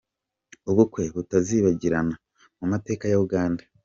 Ubukwe 0.69 1.03
butazibagirana 1.15 2.15
mu 2.57 2.65
mateka 2.71 3.03
ya 3.11 3.17
Uganda. 3.25 3.63